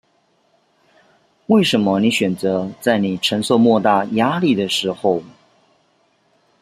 [1.45, 5.21] 為什麼你選擇在你承受莫大壓力的時候